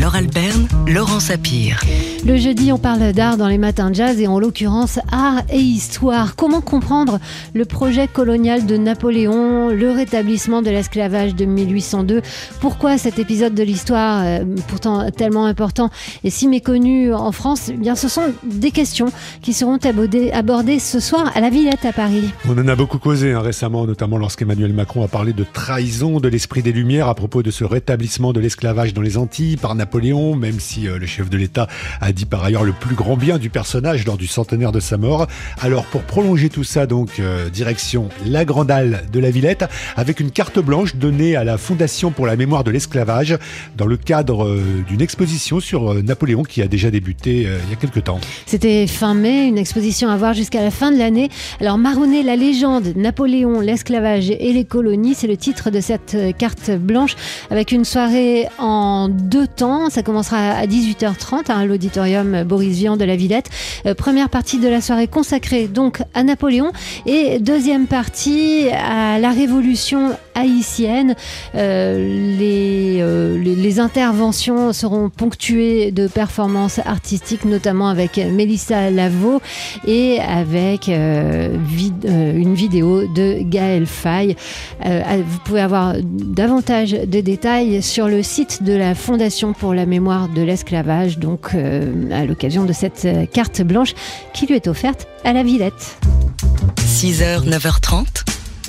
Laure 0.00 0.14
Alberne, 0.14 0.68
Laurent 0.86 1.18
Sapir. 1.18 1.80
Le 2.24 2.36
jeudi, 2.36 2.72
on 2.72 2.78
parle 2.78 3.12
d'art 3.12 3.36
dans 3.36 3.48
les 3.48 3.58
matins 3.58 3.90
de 3.90 3.94
jazz 3.94 4.20
et 4.20 4.26
en 4.26 4.38
l'occurrence 4.38 4.98
art 5.10 5.42
et 5.50 5.58
histoire. 5.58 6.36
Comment 6.36 6.60
comprendre 6.60 7.18
le 7.54 7.64
projet 7.64 8.06
colonial 8.06 8.66
de 8.66 8.76
Napoléon, 8.76 9.68
le 9.70 9.90
rétablissement 9.90 10.62
de 10.62 10.70
l'esclavage 10.70 11.34
de 11.34 11.44
1802 11.44 12.22
Pourquoi 12.60 12.98
cet 12.98 13.18
épisode 13.18 13.54
de 13.54 13.62
l'histoire, 13.62 14.22
euh, 14.24 14.44
pourtant 14.68 15.10
tellement 15.10 15.46
important 15.46 15.90
et 16.22 16.30
si 16.30 16.48
méconnu 16.48 17.12
en 17.14 17.32
France? 17.32 17.70
Eh 17.72 17.76
Bien, 17.76 17.94
ce 17.94 18.08
sont 18.08 18.34
des 18.44 18.72
questions 18.72 19.10
qui 19.42 19.52
seront 19.52 19.78
abordées, 19.78 20.30
abordées 20.32 20.80
ce 20.80 21.00
soir 21.00 21.32
à 21.34 21.40
la 21.40 21.50
Villette 21.50 21.84
à 21.84 21.92
Paris. 21.92 22.30
On 22.48 22.58
en 22.58 22.68
a 22.68 22.76
beaucoup 22.76 22.98
causé 22.98 23.32
hein, 23.32 23.40
récemment, 23.40 23.86
notamment 23.86 24.18
lorsqu'Emmanuel 24.18 24.72
Macron 24.72 25.02
a 25.02 25.08
parlé 25.08 25.32
de 25.32 25.44
trahison 25.44 26.20
de 26.20 26.28
l'esprit 26.28 26.62
des 26.62 26.72
Lumières 26.72 27.08
à 27.08 27.14
propos 27.14 27.42
de 27.42 27.50
ce 27.50 27.64
rétablissement 27.64 28.32
de 28.32 28.40
l'esclavage 28.40 28.92
dans 28.92 29.02
les 29.02 29.16
Antilles 29.16 29.56
par 29.56 29.74
Napoléon, 29.74 29.87
même 29.94 30.60
si 30.60 30.86
euh, 30.86 30.98
le 30.98 31.06
chef 31.06 31.30
de 31.30 31.36
l'État 31.36 31.66
a 32.00 32.12
dit 32.12 32.26
par 32.26 32.44
ailleurs 32.44 32.64
le 32.64 32.72
plus 32.72 32.94
grand 32.94 33.16
bien 33.16 33.38
du 33.38 33.50
personnage 33.50 34.04
lors 34.04 34.16
du 34.16 34.26
centenaire 34.26 34.70
de 34.70 34.80
sa 34.80 34.96
mort. 34.96 35.26
Alors 35.60 35.84
pour 35.86 36.02
prolonger 36.02 36.48
tout 36.50 36.64
ça, 36.64 36.86
donc 36.86 37.18
euh, 37.18 37.48
direction 37.48 38.08
la 38.26 38.44
Grande 38.44 38.70
Halle 38.70 39.04
de 39.12 39.20
la 39.20 39.30
Villette, 39.30 39.64
avec 39.96 40.20
une 40.20 40.30
carte 40.30 40.58
blanche 40.58 40.96
donnée 40.96 41.36
à 41.36 41.44
la 41.44 41.58
Fondation 41.58 42.10
pour 42.10 42.26
la 42.26 42.36
mémoire 42.36 42.64
de 42.64 42.70
l'esclavage 42.70 43.38
dans 43.76 43.86
le 43.86 43.96
cadre 43.96 44.44
euh, 44.44 44.62
d'une 44.86 45.00
exposition 45.00 45.60
sur 45.60 45.94
Napoléon 45.94 46.42
qui 46.42 46.62
a 46.62 46.68
déjà 46.68 46.90
débuté 46.90 47.42
il 47.42 47.70
y 47.70 47.72
a 47.72 47.76
quelques 47.76 48.04
temps. 48.04 48.20
C'était 48.46 48.86
fin 48.86 49.14
mai, 49.14 49.46
une 49.46 49.58
exposition 49.58 50.10
à 50.10 50.16
voir 50.16 50.34
jusqu'à 50.34 50.62
la 50.62 50.70
fin 50.70 50.92
de 50.92 50.98
l'année. 50.98 51.30
Alors 51.60 51.78
marronner 51.78 52.22
la 52.22 52.36
légende, 52.36 52.92
Napoléon, 52.96 53.60
l'esclavage 53.60 54.30
et 54.30 54.52
les 54.52 54.64
colonies, 54.64 55.14
c'est 55.14 55.26
le 55.26 55.36
titre 55.36 55.70
de 55.70 55.80
cette 55.80 56.16
carte 56.36 56.70
blanche 56.70 57.16
avec 57.50 57.72
une 57.72 57.84
soirée 57.84 58.46
en 58.58 59.08
deux 59.08 59.46
temps 59.46 59.77
ça 59.90 60.02
commencera 60.02 60.38
à 60.38 60.66
18h30 60.66 61.50
à 61.50 61.64
l'auditorium 61.64 62.42
Boris 62.44 62.76
Vian 62.76 62.96
de 62.96 63.04
la 63.04 63.16
Villette. 63.16 63.48
Euh, 63.86 63.94
première 63.94 64.28
partie 64.28 64.58
de 64.58 64.68
la 64.68 64.80
soirée 64.80 65.06
consacrée 65.06 65.68
donc 65.68 66.02
à 66.14 66.22
Napoléon 66.22 66.72
et 67.06 67.38
deuxième 67.38 67.86
partie 67.86 68.68
à 68.70 69.18
la 69.18 69.30
Révolution 69.30 70.16
haïtienne. 70.38 71.14
Euh, 71.54 72.36
euh, 72.40 73.38
les, 73.38 73.80
interventions 73.80 74.72
seront 74.72 75.08
ponctuées 75.10 75.92
de 75.92 76.08
performances 76.08 76.80
artistiques, 76.80 77.44
notamment 77.44 77.88
avec 77.88 78.16
Mélissa 78.16 78.90
Lavaux 78.90 79.40
et 79.86 80.18
avec 80.20 80.88
une 80.88 82.54
vidéo 82.54 83.06
de 83.06 83.42
Gaël 83.42 83.86
Faye. 83.86 84.36
vous 84.84 85.38
pouvez 85.44 85.60
avoir 85.60 85.94
davantage 86.02 86.92
de 86.92 87.20
détails 87.20 87.82
sur 87.82 88.08
le 88.08 88.22
site 88.22 88.62
de 88.62 88.72
la 88.72 88.94
Fondation 88.94 89.52
pour 89.52 89.74
la 89.74 89.86
mémoire 89.86 90.28
de 90.28 90.42
l'esclavage, 90.42 91.18
donc 91.18 91.50
euh, 91.54 92.10
à 92.12 92.24
l'occasion 92.24 92.64
de 92.64 92.72
cette 92.72 93.04
euh, 93.04 93.26
carte 93.26 93.62
blanche 93.62 93.94
qui 94.34 94.46
lui 94.46 94.54
est 94.54 94.68
offerte 94.68 95.06
à 95.24 95.32
la 95.32 95.42
Villette. 95.42 95.98
6h, 96.80 97.48
9h30, 97.48 98.06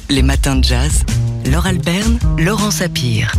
les 0.10 0.22
matins 0.22 0.56
de 0.56 0.64
jazz. 0.64 1.04
Laure 1.52 1.66
Alberne, 1.66 2.20
Laurent 2.38 2.70
Sapir. 2.70 3.34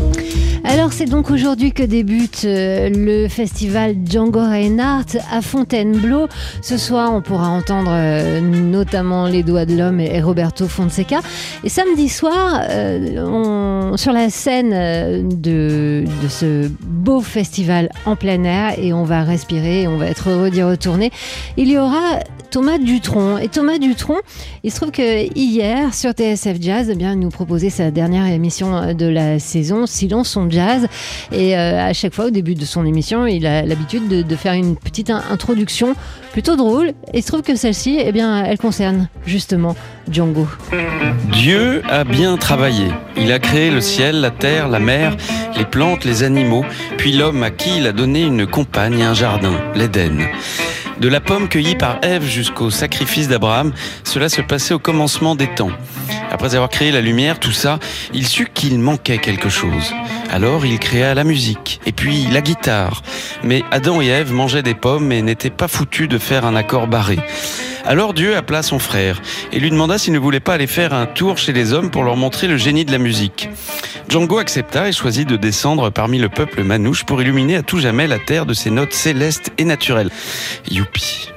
Alors 0.64 0.92
c'est 0.92 1.04
donc 1.04 1.30
aujourd'hui 1.30 1.72
que 1.72 1.82
débute 1.82 2.42
euh, 2.44 2.90
le 2.90 3.28
festival 3.28 3.94
Django 4.04 4.40
Reinhardt 4.40 5.16
à 5.30 5.40
Fontainebleau. 5.42 6.26
Ce 6.60 6.76
soir, 6.76 7.12
on 7.14 7.22
pourra 7.22 7.48
entendre 7.48 7.90
notamment 8.40 9.26
Les 9.26 9.42
Doigts 9.42 9.64
de 9.64 9.76
l'Homme 9.76 10.00
et 10.00 10.20
Roberto 10.20 10.66
Fonseca. 10.66 11.20
Et 11.62 11.68
samedi 11.68 12.08
soir, 12.08 12.62
on, 13.16 13.96
sur 13.96 14.12
la 14.12 14.28
scène 14.28 15.28
de, 15.28 16.04
de 16.22 16.28
ce 16.28 16.68
beau 16.80 17.20
festival 17.20 17.90
en 18.06 18.16
plein 18.16 18.42
air 18.42 18.78
et 18.78 18.92
on 18.92 19.04
va 19.04 19.22
respirer, 19.22 19.86
on 19.86 19.98
va 19.98 20.06
être 20.06 20.30
heureux 20.30 20.50
d'y 20.50 20.62
retourner. 20.62 21.12
Il 21.56 21.70
y 21.70 21.78
aura 21.78 22.18
Thomas 22.50 22.78
Dutronc. 22.78 23.38
Et 23.38 23.48
Thomas 23.48 23.78
Dutronc, 23.78 24.18
il 24.64 24.70
se 24.70 24.76
trouve 24.76 24.90
que 24.90 25.32
hier 25.36 25.94
sur 25.94 26.12
TSF 26.12 26.56
Jazz, 26.60 26.88
eh 26.90 26.94
bien, 26.94 27.14
nous 27.14 27.28
proposait 27.28 27.70
sa 27.70 27.90
dernière 27.90 28.26
émission 28.26 28.94
de 28.94 29.06
la 29.06 29.38
saison, 29.38 29.86
Silence 29.86 30.30
son 30.30 30.48
jazz. 30.48 30.86
Et 31.32 31.56
euh, 31.56 31.80
à 31.80 31.92
chaque 31.92 32.14
fois, 32.14 32.26
au 32.26 32.30
début 32.30 32.54
de 32.54 32.64
son 32.64 32.86
émission, 32.86 33.26
il 33.26 33.46
a 33.46 33.62
l'habitude 33.62 34.08
de, 34.08 34.36
faire 34.36 34.54
une 34.54 34.76
petite 34.76 35.10
introduction 35.10 35.94
plutôt 36.32 36.56
drôle. 36.56 36.88
Et 37.12 37.18
il 37.18 37.22
se 37.22 37.28
trouve 37.28 37.42
que 37.42 37.54
celle-ci, 37.54 37.98
eh 38.02 38.12
bien, 38.12 38.44
elle 38.44 38.58
concerne 38.58 39.08
justement 39.26 39.76
Django. 40.10 40.46
Dieu 41.32 41.82
a 41.88 42.04
bien 42.04 42.36
travaillé. 42.36 42.86
Il 43.16 43.32
a 43.32 43.38
créé 43.38 43.70
le 43.70 43.80
ciel, 43.80 44.20
la 44.20 44.30
terre, 44.30 44.68
la 44.68 44.78
mer, 44.78 45.16
les 45.56 45.64
plantes, 45.64 46.04
les 46.04 46.22
animaux, 46.22 46.64
puis 46.96 47.12
l'homme 47.12 47.42
à 47.42 47.50
qui 47.50 47.78
il 47.78 47.86
a 47.86 47.92
donné 47.92 48.22
une 48.22 48.46
compagne 48.46 48.98
et 49.00 49.04
un 49.04 49.14
jardin, 49.14 49.52
l'Éden. 49.74 50.26
De 51.00 51.08
la 51.08 51.20
pomme 51.20 51.48
cueillie 51.48 51.76
par 51.76 51.98
Ève 52.02 52.24
jusqu'au 52.24 52.68
sacrifice 52.68 53.26
d'Abraham, 53.26 53.72
cela 54.04 54.28
se 54.28 54.42
passait 54.42 54.74
au 54.74 54.78
commencement 54.78 55.34
des 55.34 55.48
temps. 55.54 55.70
Après 56.30 56.54
avoir 56.54 56.70
créé 56.70 56.92
la 56.92 57.00
lumière, 57.00 57.38
tout 57.38 57.52
ça, 57.52 57.78
il 58.14 58.26
sut 58.26 58.48
qu'il 58.52 58.78
manquait 58.78 59.18
quelque 59.18 59.48
chose. 59.48 59.92
Alors 60.30 60.64
il 60.64 60.78
créa 60.78 61.14
la 61.14 61.24
musique, 61.24 61.80
et 61.86 61.92
puis 61.92 62.26
la 62.30 62.40
guitare. 62.40 63.02
Mais 63.42 63.62
Adam 63.70 64.00
et 64.00 64.06
Ève 64.06 64.32
mangeaient 64.32 64.62
des 64.62 64.74
pommes 64.74 65.10
et 65.12 65.22
n'étaient 65.22 65.50
pas 65.50 65.68
foutus 65.68 66.08
de 66.08 66.18
faire 66.18 66.44
un 66.44 66.54
accord 66.54 66.86
barré. 66.86 67.18
Alors 67.84 68.14
Dieu 68.14 68.36
appela 68.36 68.62
son 68.62 68.78
frère 68.78 69.20
et 69.52 69.58
lui 69.58 69.70
demanda 69.70 69.98
s'il 69.98 70.12
ne 70.12 70.18
voulait 70.18 70.40
pas 70.40 70.54
aller 70.54 70.66
faire 70.66 70.92
un 70.92 71.06
tour 71.06 71.38
chez 71.38 71.52
les 71.52 71.72
hommes 71.72 71.90
pour 71.90 72.04
leur 72.04 72.16
montrer 72.16 72.46
le 72.46 72.56
génie 72.56 72.84
de 72.84 72.92
la 72.92 72.98
musique. 72.98 73.48
Django 74.08 74.38
accepta 74.38 74.88
et 74.88 74.92
choisit 74.92 75.26
de 75.28 75.36
descendre 75.36 75.90
parmi 75.90 76.18
le 76.18 76.28
peuple 76.28 76.62
manouche 76.62 77.04
pour 77.04 77.22
illuminer 77.22 77.56
à 77.56 77.62
tout 77.62 77.78
jamais 77.78 78.06
la 78.06 78.18
terre 78.18 78.46
de 78.46 78.54
ses 78.54 78.70
notes 78.70 78.92
célestes 78.92 79.50
et 79.58 79.64
naturelles. 79.64 80.10
Youpi. 80.70 81.30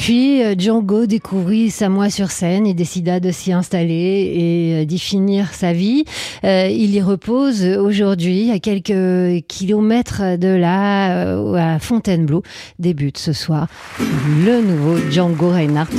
Puis 0.00 0.42
euh, 0.42 0.54
Django 0.56 1.04
découvrit 1.04 1.70
Samoa 1.70 2.08
sur 2.08 2.30
scène 2.30 2.66
et 2.66 2.72
décida 2.72 3.20
de 3.20 3.30
s'y 3.30 3.52
installer 3.52 4.32
et 4.34 4.80
euh, 4.80 4.84
d'y 4.86 4.98
finir 4.98 5.52
sa 5.52 5.74
vie. 5.74 6.06
Euh, 6.42 6.68
il 6.70 6.94
y 6.94 7.02
repose 7.02 7.62
aujourd'hui 7.62 8.50
à 8.50 8.58
quelques 8.58 9.44
kilomètres 9.46 10.38
de 10.38 10.48
là, 10.48 11.36
à 11.74 11.78
Fontainebleau. 11.78 12.42
Débute 12.78 13.18
ce 13.18 13.34
soir 13.34 13.66
le 13.98 14.62
nouveau 14.62 14.96
Django 15.10 15.50
Reinhardt 15.50 15.92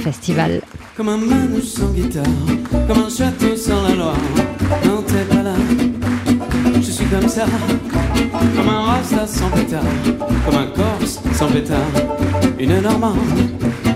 Festival. 0.00 0.60
Comme 0.96 1.10
un 1.10 1.16
manouche 1.16 1.66
sans 1.66 1.92
guitare, 1.92 2.24
comme 2.88 3.04
un 3.04 3.08
château 3.08 3.54
sans 3.56 3.80
la 3.82 3.94
loi. 3.94 4.14
Non, 4.84 5.02
t'es 5.06 5.24
pas 5.32 5.42
je 6.80 6.90
suis 6.90 7.06
comme 7.06 7.28
ça. 7.28 7.46
Comme 8.56 8.68
un 8.68 8.82
rasta 8.82 9.26
sans 9.26 9.50
pétard, 9.50 9.82
comme 10.44 10.58
un 10.58 10.66
corse 10.66 11.20
sans 11.32 11.48
pétard. 11.48 12.05
Une 12.58 12.80
normande 12.80 13.18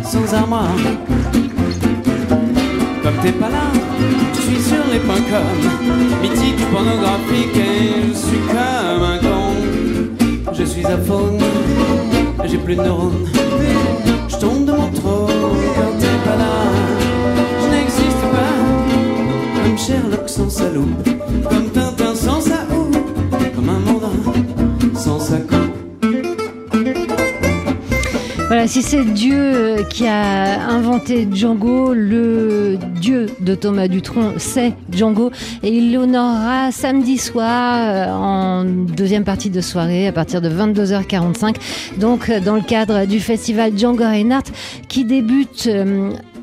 sans 0.02 0.34
armoire. 0.34 0.76
Comme 3.02 3.14
t'es 3.22 3.32
pas 3.32 3.48
là, 3.48 3.72
je 4.34 4.40
suis 4.40 4.60
sur 4.60 4.84
les 4.92 4.98
points 4.98 5.14
com, 5.30 5.70
mythique, 6.20 6.70
pornographique, 6.70 7.56
et 7.56 8.08
je 8.08 8.14
suis 8.14 8.38
comme 8.48 9.02
un 9.02 9.18
con. 9.18 10.52
Je 10.52 10.64
suis 10.64 10.84
à 10.84 10.98
faune, 10.98 11.38
j'ai 12.44 12.58
plus 12.58 12.76
de 12.76 12.82
neurones. 12.82 13.26
Je 14.28 14.36
tombe 14.36 14.66
de 14.66 14.72
mon 14.72 14.90
trône 14.90 15.62
quand 15.74 15.98
t'es 15.98 16.28
pas 16.28 16.36
là. 16.36 16.54
Je 17.62 17.68
n'existe 17.70 18.24
pas 18.30 19.62
comme 19.62 19.78
Sherlock 19.78 20.28
sans 20.28 20.50
sa 20.50 20.68
si 28.70 28.82
c'est 28.82 29.04
Dieu 29.04 29.34
euh, 29.36 29.82
qui 29.82 30.06
a 30.06 30.68
inventé 30.68 31.26
Django, 31.28 31.92
le 31.92 32.78
Dieu 33.00 33.26
de 33.40 33.56
Thomas 33.56 33.88
Dutronc, 33.88 34.34
c'est 34.36 34.74
Django. 34.92 35.32
Et 35.64 35.76
il 35.76 35.92
l'honorera 35.92 36.70
samedi 36.70 37.18
soir 37.18 37.80
euh, 37.82 38.12
en 38.12 38.64
deuxième 38.64 39.24
partie 39.24 39.50
de 39.50 39.60
soirée 39.60 40.06
à 40.06 40.12
partir 40.12 40.40
de 40.40 40.48
22h45. 40.48 41.56
Donc, 41.98 42.28
euh, 42.30 42.38
dans 42.38 42.54
le 42.54 42.62
cadre 42.62 43.06
du 43.06 43.18
festival 43.18 43.76
Django 43.76 44.04
Reinhardt 44.04 44.52
qui 44.86 45.04
débute 45.04 45.68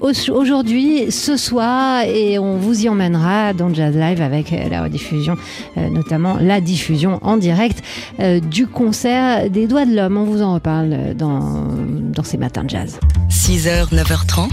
aujourd'hui, 0.01 1.11
ce 1.11 1.37
soir, 1.37 2.03
et 2.03 2.39
on 2.39 2.57
vous 2.57 2.85
y 2.85 2.89
emmènera 2.89 3.53
dans 3.53 3.73
Jazz 3.73 3.95
Live 3.95 4.21
avec 4.21 4.53
euh, 4.53 4.69
la 4.69 4.83
rediffusion, 4.83 5.35
euh, 5.77 5.89
notamment 5.89 6.37
la 6.39 6.61
diffusion 6.61 7.19
en 7.21 7.37
direct 7.37 7.83
euh, 8.19 8.39
du 8.39 8.67
concert 8.67 9.49
des 9.49 9.67
Doigts 9.67 9.85
de 9.85 9.95
l'Homme. 9.95 10.17
On 10.17 10.25
vous 10.25 10.41
en 10.41 10.55
reparle 10.55 11.15
dans, 11.15 11.67
dans 12.13 12.23
ces 12.23 12.37
matins 12.37 12.63
de 12.63 12.69
jazz. 12.69 12.99
6h, 13.29 13.93
9h30, 13.93 14.49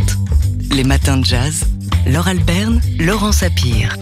les 0.74 0.84
matins 0.84 1.16
de 1.16 1.24
jazz. 1.24 1.64
Laure 2.06 2.28
Alberne, 2.28 2.82
Laurent 2.98 3.32
Sapir. 3.32 3.96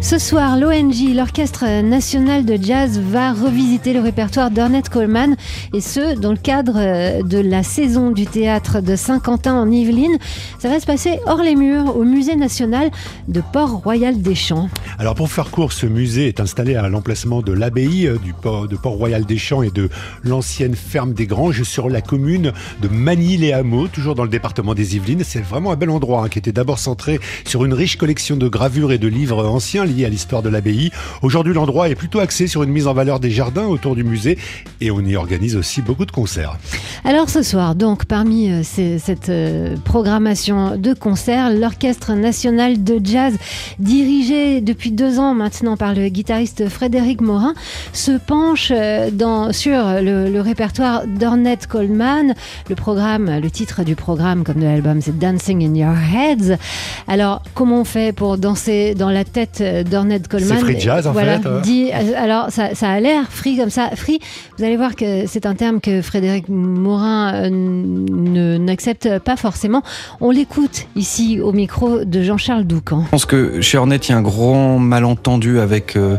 Ce 0.00 0.16
soir, 0.16 0.56
l'ONG, 0.56 1.12
l'Orchestre 1.12 1.82
national 1.82 2.44
de 2.44 2.56
jazz, 2.56 3.00
va 3.00 3.32
revisiter 3.32 3.92
le 3.92 4.00
répertoire 4.00 4.52
d'Ornette 4.52 4.88
Coleman, 4.88 5.34
et 5.74 5.80
ce, 5.80 6.16
dans 6.16 6.30
le 6.30 6.38
cadre 6.38 6.74
euh, 6.76 7.22
de 7.24 7.38
la 7.38 7.64
saison 7.64 8.12
du 8.12 8.24
théâtre 8.24 8.80
de 8.80 8.94
Saint-Quentin 8.94 9.54
en 9.54 9.68
Yvelines. 9.70 10.18
Ça 10.60 10.68
va 10.68 10.78
se 10.78 10.86
passer 10.86 11.18
hors 11.26 11.42
les 11.42 11.56
murs, 11.56 11.96
au 11.96 12.04
Musée 12.04 12.36
national 12.36 12.90
de 13.26 13.42
Port-Royal 13.52 14.22
des 14.22 14.36
Champs. 14.36 14.68
Alors 15.00 15.16
pour 15.16 15.30
faire 15.30 15.50
court, 15.50 15.72
ce 15.72 15.86
musée 15.86 16.28
est 16.28 16.38
installé 16.38 16.76
à 16.76 16.88
l'emplacement 16.88 17.42
de 17.42 17.52
l'abbaye 17.52 18.06
euh, 18.06 18.18
du 18.18 18.34
port, 18.34 18.68
de 18.68 18.76
Port-Royal 18.76 19.24
des 19.24 19.38
Champs 19.38 19.62
et 19.62 19.70
de 19.70 19.90
l'ancienne 20.22 20.76
ferme 20.76 21.12
des 21.12 21.26
Granges 21.26 21.64
sur 21.64 21.88
la 21.88 22.02
commune 22.02 22.52
de 22.80 22.88
Manille-les-Hameaux, 22.88 23.88
toujours 23.88 24.14
dans 24.14 24.24
le 24.24 24.30
département 24.30 24.74
des 24.74 24.94
Yvelines. 24.94 25.24
C'est 25.24 25.42
vraiment 25.42 25.72
un 25.72 25.76
bel 25.76 25.90
endroit 25.90 26.22
hein, 26.22 26.28
qui 26.28 26.38
était 26.38 26.52
d'abord 26.52 26.78
centré 26.78 27.18
sur 27.48 27.64
une 27.64 27.72
riche 27.72 27.96
collection 27.96 28.36
de 28.36 28.46
gravures 28.46 28.92
et 28.92 28.98
de 28.98 29.08
livres 29.08 29.46
anciens 29.46 29.84
liés 29.84 30.04
à 30.04 30.08
l'histoire 30.08 30.42
de 30.42 30.50
l'abbaye. 30.50 30.90
Aujourd'hui, 31.22 31.54
l'endroit 31.54 31.88
est 31.88 31.94
plutôt 31.94 32.20
axé 32.20 32.46
sur 32.46 32.62
une 32.62 32.70
mise 32.70 32.86
en 32.86 32.92
valeur 32.92 33.20
des 33.20 33.30
jardins 33.30 33.64
autour 33.64 33.96
du 33.96 34.04
musée 34.04 34.38
et 34.80 34.90
on 34.90 35.00
y 35.00 35.16
organise 35.16 35.56
aussi 35.56 35.80
beaucoup 35.80 36.04
de 36.04 36.10
concerts. 36.10 36.58
Alors 37.04 37.30
ce 37.30 37.42
soir, 37.42 37.74
donc 37.74 38.04
parmi 38.04 38.50
euh, 38.50 38.62
cette 38.62 39.30
euh, 39.30 39.76
programmation 39.84 40.76
de 40.76 40.92
concerts, 40.92 41.50
l'Orchestre 41.50 42.12
national 42.12 42.84
de 42.84 43.00
jazz, 43.02 43.34
dirigé 43.78 44.60
depuis 44.60 44.90
deux 44.90 45.18
ans 45.18 45.34
maintenant 45.34 45.76
par 45.76 45.94
le 45.94 46.08
guitariste 46.08 46.68
Frédéric 46.68 47.20
Morin, 47.20 47.54
se 47.92 48.12
penche 48.12 48.72
euh, 48.74 49.08
sur 49.52 49.72
le, 50.02 50.30
le 50.30 50.40
répertoire 50.40 51.06
d'Ornette 51.06 51.66
Coleman. 51.66 52.34
Le 52.68 52.74
programme, 52.74 53.40
le 53.40 53.50
titre 53.50 53.84
du 53.84 53.94
programme, 53.94 54.44
comme 54.44 54.56
de 54.56 54.64
l'album, 54.64 55.00
c'est 55.00 55.18
Dancing 55.18 55.64
in 55.64 55.74
Your 55.74 55.96
Heads. 55.96 56.58
Alors, 57.06 57.37
comment 57.54 57.80
on 57.80 57.84
fait 57.84 58.12
pour 58.14 58.38
danser 58.38 58.94
dans 58.94 59.10
la 59.10 59.24
tête 59.24 59.62
d'Ornette 59.90 60.28
Coleman 60.28 60.58
C'est 60.58 60.64
free 60.64 60.80
jazz, 60.80 61.06
en 61.06 61.12
voilà, 61.12 61.38
fait, 61.40 61.48
hein. 61.48 61.60
dit- 61.62 61.90
alors, 61.92 62.50
ça, 62.50 62.74
ça 62.74 62.90
a 62.90 63.00
l'air 63.00 63.24
free 63.30 63.56
comme 63.56 63.70
ça. 63.70 63.90
Free, 63.96 64.18
vous 64.58 64.64
allez 64.64 64.76
voir 64.76 64.94
que 64.96 65.26
c'est 65.26 65.46
un 65.46 65.54
terme 65.54 65.80
que 65.80 66.02
Frédéric 66.02 66.48
Morin 66.48 67.34
euh, 67.34 67.50
ne- 67.50 68.58
n'accepte 68.58 69.18
pas 69.20 69.36
forcément. 69.36 69.82
On 70.20 70.30
l'écoute 70.30 70.86
ici 70.96 71.40
au 71.40 71.52
micro 71.52 72.04
de 72.04 72.22
Jean-Charles 72.22 72.64
Doucan. 72.64 73.02
Je 73.06 73.10
pense 73.10 73.26
que 73.26 73.60
chez 73.60 73.78
Ornette, 73.78 74.08
il 74.08 74.12
y 74.12 74.14
a 74.14 74.18
un 74.18 74.22
grand 74.22 74.78
malentendu 74.78 75.58
avec 75.60 75.96
euh, 75.96 76.16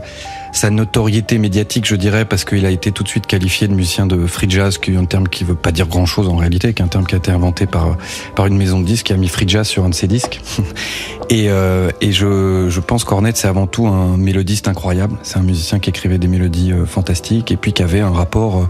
sa 0.52 0.70
notoriété 0.70 1.38
médiatique, 1.38 1.86
je 1.86 1.96
dirais, 1.96 2.26
parce 2.26 2.46
qu'il 2.46 2.66
a 2.66 2.72
été 2.72 2.92
tout 2.92 3.04
de 3.04 3.08
suite 3.08 3.28
qualifié 3.28 3.68
de 3.68 3.74
musicien 3.74 4.06
de 4.06 4.26
free 4.28 4.50
jazz, 4.50 4.78
qui 4.78 4.94
est 4.94 4.98
un 4.98 5.06
terme 5.06 5.28
qui 5.28 5.44
veut 5.44 5.56
pas 5.56 5.72
dire 5.72 5.88
grand 5.88 6.06
chose 6.06 6.28
en 6.28 6.36
réalité, 6.36 6.74
qui 6.74 6.82
est 6.82 6.86
un 6.86 6.90
terme 6.90 7.06
qui 7.06 7.16
a 7.16 7.18
été 7.18 7.32
inventé 7.32 7.66
par, 7.66 7.98
par 8.36 8.48
une 8.48 8.58
maison 8.58 8.80
de 8.80 8.86
disques 8.86 9.08
qui 9.08 9.14
a 9.14 9.18
mis 9.18 9.28
free 9.28 9.48
jazz 9.48 9.68
sur 9.68 9.84
un 9.86 9.90
de 9.90 9.96
ses 9.96 10.08
disques. 10.08 10.42
et 11.30 11.50
euh, 11.50 11.90
et 12.02 12.12
je, 12.12 12.68
je 12.70 12.80
pense 12.80 13.04
qu'Ornette, 13.04 13.38
c'est 13.38 13.48
avant 13.48 13.68
tout 13.68 13.88
un 13.88 14.18
mélodiste 14.18 14.68
incroyable. 14.68 15.18
C'est 15.24 15.38
un 15.38 15.44
musicien 15.44 15.80
qui 15.80 15.90
écrivait 15.90 16.18
des 16.18 16.28
mélodies 16.28 16.72
euh, 16.72 16.86
fantastiques 16.86 17.52
et 17.52 17.58
puis 17.58 17.74
qui 17.74 17.84
avait 17.84 18.00
un 18.00 18.12
rapport 18.12 18.60
euh, 18.60 18.68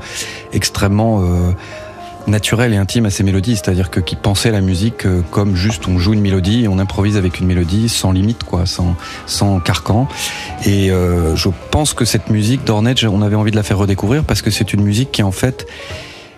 extrêmement 0.54 1.22
euh, 1.22 1.52
naturel 2.27 2.74
et 2.74 2.77
intime 2.77 3.06
à 3.06 3.10
ses 3.10 3.24
mélodies, 3.24 3.56
c'est-à-dire 3.56 3.89
que 3.89 4.00
qui 4.00 4.16
pensait 4.16 4.51
la 4.51 4.62
musique 4.62 5.06
euh, 5.06 5.21
comme 5.31 5.56
juste 5.56 5.88
on 5.88 5.98
joue 5.98 6.13
une 6.13 6.21
mélodie 6.21 6.63
et 6.63 6.68
on 6.68 6.80
improvise 6.80 7.18
avec 7.18 7.39
une 7.39 7.48
mélodie 7.48 7.89
sans 7.89 8.12
limite, 8.12 8.44
quoi, 8.44 8.66
sans, 8.66 8.95
sans 9.25 9.60
carcan. 9.60 10.07
Et 10.66 10.92
euh, 10.92 11.36
je 11.36 11.50
pense 11.71 11.94
que 11.94 12.06
cette 12.06 12.30
musique 12.30 12.63
d'Ornette, 12.63 13.04
on 13.04 13.21
avait 13.21 13.36
envie 13.36 13.51
de 13.51 13.56
la 13.56 13.63
faire 13.63 13.77
redécouvrir 13.77 14.24
parce 14.24 14.42
que 14.42 14.51
c'est 14.51 14.74
une 14.74 14.81
musique 14.81 15.12
qui 15.12 15.24
en 15.24 15.31
fait 15.31 15.68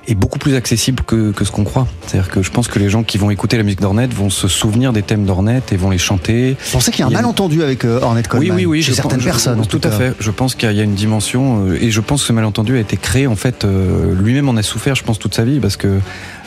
est 0.07 0.15
beaucoup 0.15 0.39
plus 0.39 0.55
accessible 0.55 1.03
que, 1.03 1.31
que 1.31 1.45
ce 1.45 1.51
qu'on 1.51 1.63
croit. 1.63 1.87
C'est-à-dire 2.07 2.31
que 2.31 2.41
je 2.41 2.49
pense 2.49 2.67
que 2.67 2.79
les 2.79 2.89
gens 2.89 3.03
qui 3.03 3.17
vont 3.19 3.29
écouter 3.29 3.57
la 3.57 3.63
musique 3.63 3.81
d'Ornette 3.81 4.13
vont 4.13 4.29
se 4.31 4.47
souvenir 4.47 4.93
des 4.93 5.03
thèmes 5.03 5.25
d'Ornette 5.25 5.71
et 5.71 5.77
vont 5.77 5.89
les 5.91 5.99
chanter. 5.99 6.57
Je 6.65 6.71
pensais 6.71 6.91
qu'il 6.91 7.01
y 7.01 7.03
a 7.03 7.07
un 7.07 7.11
malentendu 7.11 7.61
avec 7.61 7.85
euh, 7.85 7.99
Ornette 8.01 8.27
Coleman. 8.27 8.55
Oui, 8.55 8.65
oui, 8.65 8.77
oui. 8.79 8.83
Chez 8.83 8.93
certaines 8.93 9.19
pense- 9.19 9.25
personnes, 9.25 9.61
tout, 9.67 9.77
tout 9.79 9.87
à 9.87 9.91
fait. 9.91 10.13
Je 10.19 10.31
pense 10.31 10.55
qu'il 10.55 10.71
y 10.71 10.79
a- 10.79 10.83
une 10.83 10.95
dimension, 10.95 11.67
euh, 11.67 11.77
et 11.83 11.91
je 11.91 12.01
pense 12.01 12.21
que 12.21 12.27
ce 12.27 12.33
malentendu 12.33 12.77
a 12.77 12.79
été 12.79 12.97
créé, 12.97 13.27
en 13.27 13.35
fait, 13.35 13.63
euh, 13.63 14.15
lui-même 14.15 14.49
en 14.49 14.55
a 14.57 14.63
souffert, 14.63 14.95
je 14.95 15.03
pense, 15.03 15.19
toute 15.19 15.35
sa 15.35 15.43
vie, 15.45 15.59
parce 15.59 15.77
que 15.77 15.99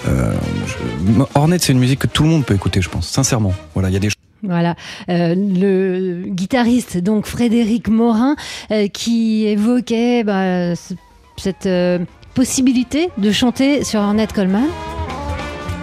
euh, 0.08 0.32
je- 0.66 1.22
Ornette, 1.34 1.62
c'est 1.62 1.72
une 1.72 1.78
musique 1.78 2.00
que 2.00 2.06
tout 2.08 2.24
le 2.24 2.28
monde 2.30 2.44
peut 2.44 2.54
écouter, 2.54 2.82
je 2.82 2.88
pense, 2.88 3.06
sincèrement. 3.08 3.52
Voilà, 3.74 3.88
il 3.88 3.92
y 3.92 3.96
a 3.96 4.00
des 4.00 4.08
Voilà, 4.42 4.74
Euh, 5.08 5.34
le 5.36 6.24
guitariste 6.26 6.98
donc 6.98 7.24
Frédéric 7.26 7.88
Morin 7.88 8.36
euh, 8.72 8.88
qui 8.88 9.46
évoquait 9.46 10.22
bah, 10.24 10.74
ce- 10.76 10.94
cette 11.38 11.64
euh, 11.66 11.98
possibilité 12.34 13.10
de 13.16 13.30
chanter 13.30 13.84
sur 13.84 14.00
Ornette 14.00 14.32
Coleman. 14.32 14.66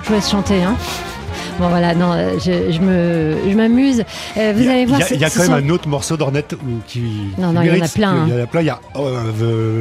Je 0.03 0.07
vous 0.09 0.13
laisse 0.13 0.29
chanter, 0.29 0.61
hein. 0.61 0.75
Bon 1.59 1.67
voilà, 1.69 1.93
non, 1.93 2.11
euh, 2.13 2.39
je, 2.39 2.71
je 2.71 2.79
me, 2.79 3.35
je 3.49 3.55
m'amuse. 3.55 4.03
Euh, 4.37 4.53
vous 4.55 4.67
a- 4.67 4.71
allez 4.71 4.85
voir, 4.85 4.99
il 5.11 5.19
y 5.19 5.23
a, 5.23 5.27
y 5.27 5.31
quand 5.31 5.43
sont- 5.43 5.51
même 5.53 5.65
un 5.65 5.69
autre 5.69 5.87
morceau 5.87 6.17
d'Ornette 6.17 6.53
où- 6.53 6.79
qui. 6.87 7.01
Non, 7.37 7.51
non, 7.51 7.61
il 7.61 7.67
y 7.67 7.71
en 7.81 7.85
a 7.85 7.87
plein, 7.87 8.25
Il 8.27 8.33
y 8.33 8.39
en 8.39 8.43
a 8.43 8.47
plein. 8.47 8.61
Il 8.61 8.65
y 8.67 8.69
a 8.69 8.79
euh, 8.95 9.31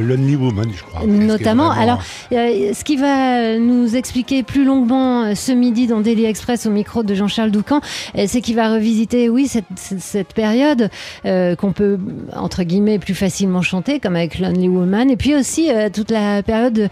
The 0.03 0.07
Lonely 0.07 0.35
Woman, 0.35 0.67
je 0.75 0.83
crois. 0.83 1.07
Notamment, 1.07 1.67
vraiment. 1.69 1.81
alors, 1.81 2.03
Euh, 2.33 2.71
ce 2.73 2.83
qui 2.83 2.97
va 2.97 3.57
nous 3.57 3.95
expliquer 3.95 4.43
plus 4.43 4.63
longuement 4.63 5.23
euh, 5.23 5.35
ce 5.35 5.51
midi 5.51 5.87
dans 5.87 6.01
Daily 6.01 6.25
Express 6.25 6.65
au 6.67 6.69
micro 6.71 7.01
de 7.03 7.15
Jean-Charles 7.15 7.51
Doucan, 7.51 7.81
euh, 8.17 8.25
c'est 8.27 8.41
qu'il 8.41 8.55
va 8.55 8.71
revisiter, 8.71 9.29
oui, 9.29 9.47
cette, 9.47 9.65
cette- 9.75 10.33
période 10.33 10.89
euh, 11.25 11.55
qu'on 11.55 11.71
peut, 11.71 11.97
entre 12.35 12.63
guillemets, 12.63 12.99
plus 12.99 13.15
facilement 13.15 13.61
chanter, 13.63 13.99
comme 13.99 14.15
avec 14.15 14.37
Lonely 14.39 14.69
Woman, 14.69 15.09
et 15.09 15.17
puis 15.17 15.35
aussi 15.35 15.69
euh, 15.71 15.89
toute 15.91 16.11
la 16.11 16.43
période 16.43 16.89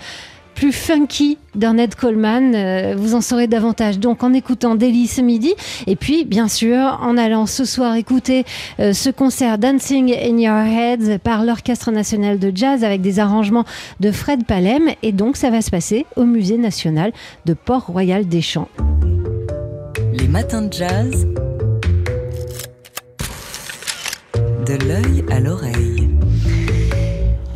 plus 0.56 0.72
funky 0.72 1.38
d'Ornette 1.56 1.96
Coleman. 1.96 2.54
Euh, 2.56 2.96
vous 2.98 3.16
en 3.16 3.22
saurez 3.22 3.48
davantage 3.48 4.00
donc 4.00 4.24
en 4.24 4.34
écoutant 4.34 4.76
Daily 4.76 5.08
ce 5.08 5.22
midi, 5.22 5.54
et 5.88 5.96
puis 5.96 6.26
bien 6.26 6.48
sûr 6.48 7.00
en 7.02 7.18
allant 7.18 7.46
ce 7.46 7.66
soir 7.66 7.96
écouter 7.96 8.46
euh, 8.80 8.94
ce 8.94 9.10
concert 9.10 9.58
Dancing 9.58 10.14
in 10.14 10.38
Your 10.38 10.66
Heads 10.66 11.20
par 11.20 11.44
l'Orchestre 11.44 11.92
national 11.92 12.40
de 12.40 12.52
jazz 12.54 12.84
avec 12.84 13.02
des 13.02 13.20
arrangements 13.20 13.66
de 14.00 14.12
Fred 14.12 14.46
Palem. 14.46 14.90
Et 15.04 15.12
donc, 15.12 15.38
ça 15.38 15.50
va 15.50 15.62
se 15.62 15.70
passer 15.70 16.06
au 16.16 16.26
Musée 16.26 16.58
national 16.58 17.12
de 17.46 17.54
Port-Royal 17.54 18.28
des 18.28 18.42
Champs. 18.42 18.70
Les 20.14 20.28
matins 20.28 20.64
de 20.64 20.74
jazz. 20.74 21.28
De 24.66 24.86
l'œil 24.86 25.26
à 25.32 25.40
l'oreille. 25.40 26.19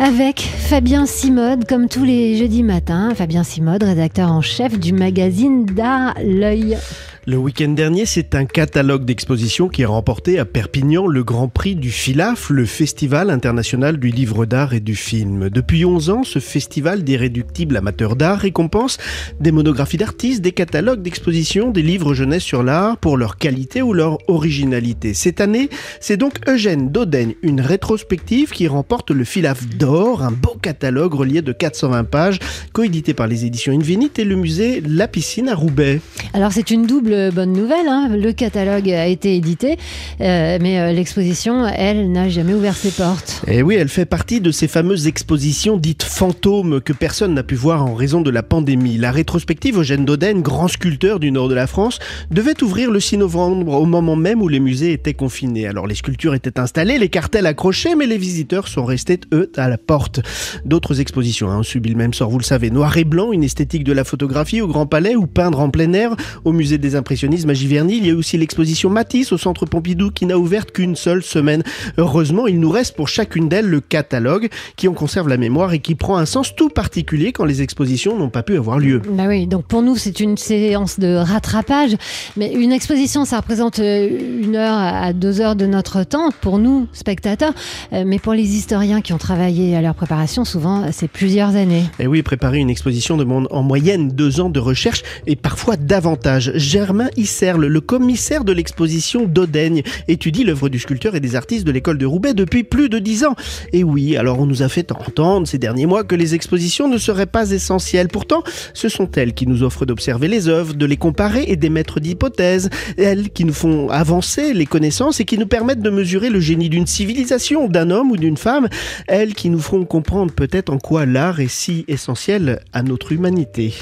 Avec 0.03 0.41
Fabien 0.41 1.05
Simode, 1.05 1.65
comme 1.65 1.87
tous 1.87 2.03
les 2.03 2.35
jeudis 2.35 2.61
matins. 2.61 3.15
Fabien 3.15 3.45
Simode, 3.45 3.83
rédacteur 3.83 4.33
en 4.33 4.41
chef 4.41 4.77
du 4.77 4.91
magazine 4.91 5.65
d'art 5.65 6.13
L'œil. 6.21 6.77
Le 7.25 7.37
week-end 7.37 7.69
dernier, 7.69 8.05
c'est 8.05 8.35
un 8.35 8.43
catalogue 8.43 9.05
d'expositions 9.05 9.69
qui 9.69 9.85
a 9.85 9.87
remporté 9.87 10.39
à 10.39 10.45
Perpignan 10.45 11.07
le 11.07 11.23
Grand 11.23 11.47
Prix 11.47 11.75
du 11.75 11.89
FILAF, 11.89 12.49
le 12.49 12.65
Festival 12.65 13.29
international 13.29 13.95
du 13.95 14.09
livre 14.09 14.45
d'art 14.45 14.73
et 14.73 14.81
du 14.81 14.93
film. 14.93 15.49
Depuis 15.49 15.85
11 15.85 16.09
ans, 16.09 16.23
ce 16.25 16.39
festival 16.39 17.05
d'irréductibles 17.05 17.77
amateurs 17.77 18.17
d'art 18.17 18.39
récompense 18.39 18.97
des 19.39 19.53
monographies 19.53 19.95
d'artistes, 19.95 20.41
des 20.41 20.51
catalogues 20.51 21.01
d'expositions, 21.01 21.71
des 21.71 21.81
livres 21.81 22.13
jeunesse 22.13 22.43
sur 22.43 22.61
l'art 22.61 22.97
pour 22.97 23.15
leur 23.15 23.37
qualité 23.37 23.81
ou 23.81 23.93
leur 23.93 24.17
originalité. 24.27 25.13
Cette 25.13 25.39
année, 25.39 25.69
c'est 26.01 26.17
donc 26.17 26.41
Eugène 26.49 26.91
Dodaigne, 26.91 27.35
une 27.41 27.61
rétrospective 27.61 28.49
qui 28.49 28.67
remporte 28.67 29.11
le 29.11 29.23
FILAF 29.23 29.65
d'or, 29.77 30.23
un 30.23 30.31
beau 30.31 30.57
catalogue 30.61 31.13
relié 31.13 31.41
de 31.41 31.53
420 31.53 32.03
pages, 32.03 32.39
coédité 32.73 33.13
par 33.13 33.27
les 33.27 33.45
éditions 33.45 33.71
Infinite 33.71 34.19
et 34.19 34.25
le 34.25 34.35
musée 34.35 34.83
La 34.85 35.07
Piscine 35.07 35.47
à 35.47 35.55
Roubaix. 35.55 36.01
Alors, 36.33 36.51
c'est 36.51 36.69
une 36.69 36.85
double 36.85 37.12
bonne 37.31 37.53
nouvelle. 37.53 37.87
hein. 37.87 38.09
Le 38.09 38.31
catalogue 38.31 38.89
a 38.89 39.07
été 39.07 39.35
édité, 39.35 39.77
euh, 40.21 40.57
mais 40.61 40.79
euh, 40.79 40.91
l'exposition, 40.91 41.65
elle, 41.67 42.11
n'a 42.11 42.29
jamais 42.29 42.53
ouvert 42.53 42.75
ses 42.75 42.91
portes. 42.91 43.41
Et 43.47 43.61
oui, 43.61 43.75
elle 43.75 43.89
fait 43.89 44.05
partie 44.05 44.41
de 44.41 44.51
ces 44.51 44.67
fameuses 44.67 45.07
expositions 45.07 45.77
dites 45.77 46.03
fantômes 46.03 46.81
que 46.81 46.93
personne 46.93 47.33
n'a 47.33 47.43
pu 47.43 47.55
voir 47.55 47.85
en 47.85 47.93
raison 47.93 48.21
de 48.21 48.29
la 48.29 48.43
pandémie. 48.43 48.97
La 48.97 49.11
rétrospective 49.11 49.79
Eugène 49.79 50.05
Dodène, 50.05 50.41
grand 50.41 50.67
sculpteur 50.67 51.19
du 51.19 51.31
nord 51.31 51.49
de 51.49 51.55
la 51.55 51.67
France, 51.67 51.99
devait 52.31 52.61
ouvrir 52.63 52.91
le 52.91 52.99
6 52.99 53.17
novembre 53.17 53.73
au 53.73 53.85
moment 53.85 54.15
même 54.15 54.41
où 54.41 54.47
les 54.47 54.59
musées 54.59 54.93
étaient 54.93 55.13
confinés. 55.13 55.67
Alors 55.67 55.87
les 55.87 55.95
sculptures 55.95 56.33
étaient 56.33 56.59
installées, 56.59 56.97
les 56.97 57.09
cartels 57.09 57.45
accrochés, 57.45 57.95
mais 57.95 58.05
les 58.05 58.17
visiteurs 58.17 58.67
sont 58.67 58.85
restés, 58.85 59.19
eux, 59.33 59.51
à 59.57 59.69
la 59.69 59.77
porte. 59.77 60.21
D'autres 60.65 60.99
expositions 60.99 61.49
hein, 61.49 61.59
ont 61.59 61.63
subi 61.63 61.89
le 61.89 61.97
même 61.97 62.13
sort, 62.13 62.29
vous 62.29 62.39
le 62.39 62.43
savez. 62.43 62.71
Noir 62.71 62.97
et 62.97 63.03
blanc, 63.03 63.31
une 63.31 63.43
esthétique 63.43 63.83
de 63.83 63.93
la 63.93 64.03
photographie 64.03 64.61
au 64.61 64.67
Grand 64.67 64.85
Palais 64.85 65.15
ou 65.15 65.27
peindre 65.27 65.59
en 65.59 65.69
plein 65.69 65.93
air 65.93 66.15
au 66.45 66.51
musée 66.51 66.77
des 66.77 66.95
impressionnisme 67.03 67.49
à 67.49 67.53
Giverny. 67.53 67.97
Il 67.97 68.07
y 68.07 68.11
a 68.11 68.15
aussi 68.15 68.37
l'exposition 68.37 68.89
Matisse 68.89 69.33
au 69.33 69.37
centre 69.37 69.65
Pompidou 69.65 70.09
qui 70.09 70.25
n'a 70.25 70.37
ouvert 70.37 70.65
qu'une 70.67 70.95
seule 70.95 71.21
semaine. 71.21 71.61
Heureusement, 71.97 72.47
il 72.47 72.61
nous 72.61 72.69
reste 72.69 72.95
pour 72.95 73.09
chacune 73.09 73.49
d'elles 73.49 73.67
le 73.67 73.81
catalogue 73.81 74.47
qui 74.77 74.87
en 74.87 74.93
conserve 74.93 75.27
la 75.27 75.35
mémoire 75.35 75.73
et 75.73 75.79
qui 75.79 75.95
prend 75.95 76.15
un 76.15 76.25
sens 76.25 76.55
tout 76.55 76.69
particulier 76.69 77.33
quand 77.33 77.43
les 77.43 77.61
expositions 77.61 78.17
n'ont 78.17 78.29
pas 78.29 78.41
pu 78.41 78.55
avoir 78.55 78.79
lieu. 78.79 79.01
Bah 79.09 79.25
oui, 79.27 79.47
donc 79.47 79.65
pour 79.65 79.81
nous, 79.81 79.97
c'est 79.97 80.21
une 80.21 80.37
séance 80.37 80.97
de 80.97 81.13
rattrapage. 81.15 81.97
Mais 82.37 82.53
une 82.53 82.71
exposition, 82.71 83.25
ça 83.25 83.37
représente 83.37 83.79
euh, 83.79 84.41
une 84.41 84.55
heure 84.55 84.77
à 84.77 85.11
deux 85.11 85.41
heures 85.41 85.57
de 85.57 85.65
notre 85.65 86.05
temps 86.05 86.29
pour 86.39 86.57
nous, 86.57 86.87
spectateurs. 86.93 87.53
Euh, 87.91 88.05
Mais 88.07 88.19
pour 88.19 88.33
les 88.33 88.55
historiens 88.55 89.01
qui 89.01 89.11
ont 89.11 89.17
travaillé 89.17 89.75
à 89.75 89.81
leur 89.81 89.95
préparation, 89.95 90.45
souvent, 90.45 90.89
c'est 90.93 91.09
plusieurs 91.09 91.57
années. 91.57 91.83
Et 91.99 92.07
oui, 92.07 92.23
préparer 92.23 92.59
une 92.59 92.69
exposition 92.69 93.17
demande 93.17 93.49
en 93.51 93.61
moyenne 93.61 94.07
deux 94.07 94.39
ans 94.39 94.49
de 94.49 94.61
recherche 94.61 95.03
et 95.27 95.35
parfois 95.35 95.75
davantage. 95.75 96.53
Germain 96.55 96.92
Isserle, 97.17 97.65
le 97.65 97.81
commissaire 97.81 98.43
de 98.43 98.51
l'exposition 98.51 99.25
d'Odaigne, 99.25 99.83
étudie 100.07 100.43
l'œuvre 100.43 100.69
du 100.69 100.79
sculpteur 100.79 101.15
et 101.15 101.19
des 101.19 101.35
artistes 101.35 101.65
de 101.65 101.71
l'école 101.71 101.97
de 101.97 102.05
Roubaix 102.05 102.33
depuis 102.33 102.63
plus 102.63 102.89
de 102.89 102.99
dix 102.99 103.25
ans. 103.25 103.35
Et 103.71 103.83
oui, 103.83 104.17
alors 104.17 104.39
on 104.39 104.45
nous 104.45 104.61
a 104.61 104.69
fait 104.69 104.91
entendre 104.91 105.47
ces 105.47 105.57
derniers 105.57 105.85
mois 105.85 106.03
que 106.03 106.15
les 106.15 106.35
expositions 106.35 106.87
ne 106.87 106.97
seraient 106.97 107.25
pas 107.25 107.51
essentielles. 107.51 108.07
Pourtant, 108.07 108.43
ce 108.73 108.89
sont 108.89 109.09
elles 109.11 109.33
qui 109.33 109.47
nous 109.47 109.63
offrent 109.63 109.85
d'observer 109.85 110.27
les 110.27 110.47
œuvres, 110.47 110.73
de 110.73 110.85
les 110.85 110.97
comparer 110.97 111.45
et 111.47 111.55
d'émettre 111.55 111.99
d'hypothèses. 111.99 112.69
Elles 112.97 113.29
qui 113.29 113.45
nous 113.45 113.53
font 113.53 113.89
avancer 113.89 114.53
les 114.53 114.65
connaissances 114.65 115.19
et 115.19 115.25
qui 115.25 115.37
nous 115.37 115.47
permettent 115.47 115.81
de 115.81 115.89
mesurer 115.89 116.29
le 116.29 116.39
génie 116.39 116.69
d'une 116.69 116.87
civilisation, 116.87 117.67
d'un 117.67 117.89
homme 117.89 118.11
ou 118.11 118.17
d'une 118.17 118.37
femme. 118.37 118.67
Elles 119.07 119.33
qui 119.33 119.49
nous 119.49 119.59
feront 119.59 119.85
comprendre 119.85 120.33
peut-être 120.33 120.71
en 120.71 120.77
quoi 120.77 121.05
l'art 121.05 121.39
est 121.39 121.47
si 121.47 121.85
essentiel 121.87 122.59
à 122.73 122.83
notre 122.83 123.11
humanité. 123.11 123.73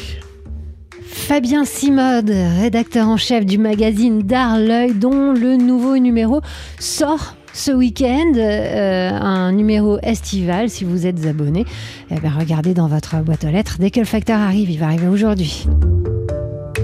Fabien 1.12 1.66
Simode, 1.66 2.32
rédacteur 2.60 3.08
en 3.08 3.18
chef 3.18 3.46
du 3.46 3.58
magazine 3.58 4.22
D'Art 4.22 4.58
L'œil, 4.60 4.94
dont 4.94 5.34
le 5.34 5.58
nouveau 5.58 5.98
numéro 5.98 6.42
sort 6.80 7.36
ce 7.54 7.72
week-end, 7.72 8.34
euh, 8.38 9.12
un 9.12 9.52
numéro 9.52 10.00
estival. 10.04 10.70
Si 10.70 10.86
vous 10.86 11.06
êtes 11.06 11.26
abonné, 11.26 11.66
eh 12.10 12.20
bien, 12.20 12.32
regardez 12.32 12.74
dans 12.74 12.88
votre 12.88 13.18
boîte 13.18 13.44
aux 13.44 13.50
lettres. 13.50 13.76
Dès 13.80 13.92
que 13.92 14.00
le 14.00 14.06
facteur 14.06 14.40
arrive, 14.40 14.70
il 14.70 14.80
va 14.80 14.88
arriver 14.88 15.08
aujourd'hui. 15.08 15.68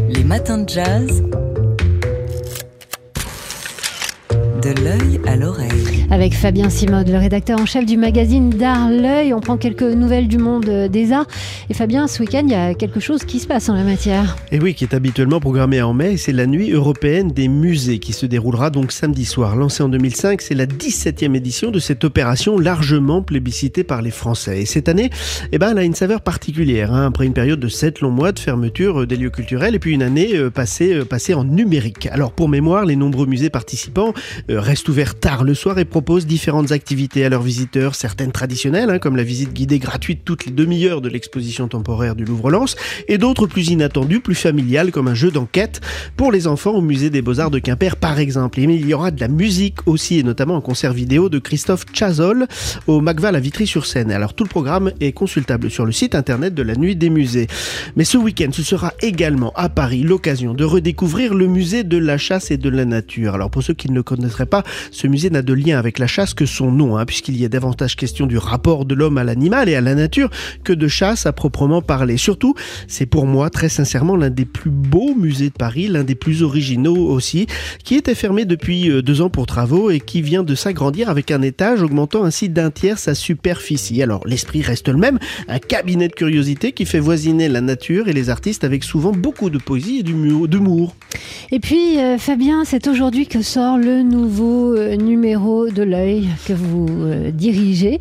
Les 0.10 0.24
matins 0.24 0.60
de 0.60 0.70
jazz. 0.70 1.24
De 4.62 4.84
l'œil 4.84 5.22
à 5.26 5.36
l'oreille. 5.38 5.97
Avec 6.18 6.34
Fabien 6.34 6.72
Simode, 6.72 7.10
le 7.10 7.20
rédacteur 7.20 7.62
en 7.62 7.68
chef 7.68 7.86
du 7.86 7.96
magazine 7.96 8.50
D'Art 8.50 8.90
L'œil, 8.90 9.36
on 9.36 9.40
prend 9.40 9.56
quelques 9.56 9.84
nouvelles 9.84 10.28
du 10.28 10.40
monde 10.40 10.66
des 10.66 11.12
arts. 11.12 11.28
Et 11.70 11.76
Fabien, 11.76 12.08
ce 12.08 12.20
week-end, 12.24 12.42
il 12.44 12.50
y 12.50 12.56
a 12.56 12.74
quelque 12.74 13.00
chose 13.00 13.24
qui 13.24 13.38
se 13.38 13.46
passe 13.46 13.70
en 13.70 13.76
la 13.76 13.84
matière. 13.84 14.36
Et 14.52 14.60
oui, 14.60 14.74
qui 14.74 14.84
est 14.84 14.96
habituellement 14.96 15.40
programmé 15.40 15.80
en 15.80 15.94
mai, 15.94 16.18
c'est 16.18 16.32
la 16.32 16.48
nuit 16.48 16.72
européenne 16.72 17.28
des 17.28 17.48
musées 17.48 18.00
qui 18.00 18.14
se 18.14 18.26
déroulera 18.26 18.72
donc 18.72 18.94
samedi 18.94 19.26
soir. 19.26 19.56
Lancée 19.56 19.84
en 19.84 19.90
2005, 19.90 20.42
c'est 20.42 20.56
la 20.56 20.66
17e 20.66 21.36
édition 21.36 21.70
de 21.70 21.78
cette 21.78 22.04
opération 22.04 22.58
largement 22.58 23.22
plébiscitée 23.22 23.84
par 23.84 24.02
les 24.02 24.10
Français. 24.10 24.64
Et 24.64 24.66
cette 24.66 24.90
année, 24.90 25.12
eh 25.52 25.60
ben, 25.60 25.70
elle 25.70 25.78
a 25.78 25.84
une 25.84 25.94
saveur 25.94 26.22
particulière. 26.22 26.92
hein. 26.96 27.06
Après 27.06 27.28
une 27.28 27.34
période 27.34 27.60
de 27.60 27.68
7 27.68 28.02
longs 28.02 28.10
mois 28.10 28.32
de 28.32 28.40
fermeture 28.40 29.02
euh, 29.02 29.06
des 29.06 29.18
lieux 29.18 29.30
culturels 29.30 29.76
et 29.76 29.80
puis 29.80 29.94
une 29.94 30.02
année 30.02 30.36
euh, 30.36 30.50
passée, 30.50 30.96
euh, 30.96 31.06
passée 31.06 31.36
en 31.36 31.44
numérique. 31.44 32.08
Alors 32.12 32.32
pour 32.32 32.50
mémoire, 32.50 32.86
les 32.86 32.96
nombreux 32.96 33.28
musées 33.28 33.52
participants 33.52 34.16
euh, 34.50 34.60
restent 34.60 34.90
ouverts 34.90 35.20
tard 35.20 35.44
le 35.44 35.54
soir 35.54 35.78
et 35.78 35.86
proposent 35.86 36.07
différentes 36.16 36.72
activités 36.72 37.26
à 37.26 37.30
leurs 37.30 37.42
visiteurs, 37.42 37.94
certaines 37.94 38.32
traditionnelles, 38.32 38.90
hein, 38.90 39.00
comme 39.00 39.18
la 39.18 39.24
visite 39.24 39.54
guidée 39.54 39.78
gratuite 39.78 40.22
toutes 40.24 40.46
les 40.46 40.52
demi-heures 40.52 41.02
de 41.02 41.10
l'exposition 41.10 41.68
temporaire 41.68 42.16
du 42.16 42.24
Louvre-Lens, 42.24 42.76
et 43.08 43.18
d'autres 43.18 43.46
plus 43.46 43.70
inattendues, 43.70 44.22
plus 44.22 44.36
familiales, 44.36 44.92
comme 44.92 45.08
un 45.08 45.14
jeu 45.14 45.32
d'enquête 45.32 45.82
pour 46.16 46.32
les 46.32 46.48
enfants 46.48 46.72
au 46.72 46.82
musée 46.82 47.10
des 47.10 47.22
Beaux-Arts 47.22 47.52
de 47.52 47.60
Quimper, 47.60 47.98
par 47.98 48.20
exemple. 48.20 48.60
Il 48.60 48.88
y 48.88 48.94
aura 48.94 49.12
de 49.12 49.20
la 49.20 49.28
musique 49.28 49.86
aussi, 49.86 50.20
et 50.20 50.24
notamment 50.24 50.56
un 50.56 50.62
concert 50.62 50.94
vidéo 50.94 51.30
de 51.30 51.40
Christophe 51.40 51.86
Chazol 51.94 52.48
au 52.88 53.02
Macval 53.02 53.36
à 53.36 53.40
Vitry-sur-Seine. 53.40 54.12
Alors 54.12 54.34
tout 54.34 54.44
le 54.44 54.50
programme 54.50 54.92
est 55.02 55.12
consultable 55.12 55.70
sur 55.70 55.86
le 55.86 55.92
site 55.92 56.16
internet 56.16 56.54
de 56.54 56.64
la 56.64 56.76
Nuit 56.76 56.96
des 56.96 57.10
Musées. 57.10 57.48
Mais 57.96 58.06
ce 58.06 58.18
week-end, 58.18 58.50
ce 58.54 58.64
sera 58.64 58.94
également 59.02 59.52
à 59.56 59.70
Paris 59.70 60.04
l'occasion 60.04 60.54
de 60.54 60.64
redécouvrir 60.64 61.34
le 61.34 61.48
musée 61.48 61.84
de 61.84 61.98
la 61.98 62.18
chasse 62.18 62.52
et 62.52 62.58
de 62.58 62.70
la 62.70 62.86
nature. 62.86 63.36
Alors 63.36 63.50
pour 63.50 63.64
ceux 63.64 63.74
qui 63.74 63.90
ne 63.90 63.96
le 63.96 64.04
connaîtraient 64.04 64.46
pas, 64.46 64.64
ce 64.92 65.08
musée 65.08 65.30
n'a 65.30 65.42
de 65.42 65.54
lien 65.54 65.78
avec 65.78 65.97
la 66.00 66.08
chasse 66.08 66.34
que 66.34 66.46
son 66.46 66.72
nom, 66.72 66.98
hein, 66.98 67.06
puisqu'il 67.06 67.38
y 67.38 67.46
a 67.46 67.50
davantage 67.50 67.96
question 67.96 68.26
du 68.26 68.38
rapport 68.38 68.86
de 68.86 68.96
l'homme 68.96 69.18
à 69.18 69.24
l'animal 69.24 69.70
et 69.70 69.76
à 69.76 69.82
la 69.82 69.96
nature 69.96 70.30
que 70.64 70.74
de 70.74 70.88
chasse 70.88 71.26
à 71.26 71.34
proprement 71.34 71.82
parler. 71.82 72.18
Surtout, 72.18 72.56
c'est 72.88 73.06
pour 73.06 73.26
moi 73.26 73.50
très 73.50 73.70
sincèrement 73.70 74.16
l'un 74.16 74.30
des 74.30 74.46
plus 74.46 74.72
beaux 74.72 75.16
musées 75.16 75.50
de 75.50 75.54
Paris, 75.54 75.88
l'un 75.88 76.04
des 76.04 76.16
plus 76.16 76.44
originaux 76.44 76.98
aussi, 76.98 77.48
qui 77.84 77.96
était 77.96 78.16
fermé 78.16 78.46
depuis 78.46 78.90
euh, 78.90 79.02
deux 79.02 79.22
ans 79.22 79.30
pour 79.30 79.46
travaux 79.46 79.90
et 79.90 80.00
qui 80.00 80.22
vient 80.22 80.44
de 80.44 80.56
s'agrandir 80.56 81.10
avec 81.10 81.32
un 81.32 81.42
étage 81.42 81.82
augmentant 81.82 82.24
ainsi 82.24 82.50
d'un 82.50 82.72
tiers 82.72 83.00
sa 83.00 83.16
superficie. 83.16 84.02
Alors 84.02 84.26
l'esprit 84.26 84.62
reste 84.62 84.90
le 84.90 84.98
même, 84.98 85.20
un 85.48 85.60
cabinet 85.60 86.08
de 86.08 86.14
curiosité 86.14 86.72
qui 86.72 86.86
fait 86.86 87.00
voisiner 87.00 87.50
la 87.50 87.62
nature 87.62 88.08
et 88.08 88.14
les 88.14 88.30
artistes 88.30 88.64
avec 88.64 88.84
souvent 88.84 89.12
beaucoup 89.12 89.50
de 89.50 89.58
poésie 89.58 90.00
et 90.00 90.04
d'humour. 90.04 90.96
Et 91.52 91.60
puis, 91.60 92.00
euh, 92.00 92.18
Fabien, 92.18 92.64
c'est 92.66 92.88
aujourd'hui 92.88 93.28
que 93.28 93.42
sort 93.42 93.78
le 93.78 94.02
nouveau 94.02 94.76
euh, 94.76 94.96
numéro 94.96 95.70
l'œil 95.84 96.30
que 96.46 96.54
vous 96.54 96.88
euh, 96.90 97.32
dirigez. 97.32 98.00